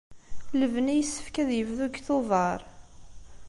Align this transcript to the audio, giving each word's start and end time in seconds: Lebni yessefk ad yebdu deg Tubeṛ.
Lebni 0.59 0.93
yessefk 0.95 1.35
ad 1.41 1.49
yebdu 1.53 1.85
deg 1.87 1.95
Tubeṛ. 2.05 2.59